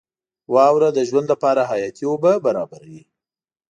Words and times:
•واوره 0.53 0.89
د 0.93 0.99
ژوند 1.09 1.27
لپاره 1.33 1.61
حیاتي 1.71 2.03
اوبه 2.09 2.31
برابروي. 2.45 3.01